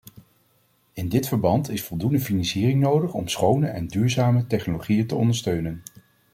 [0.93, 5.83] In dit verband is voldoende financiering nodig om schone en duurzame technologieën te ondersteunen.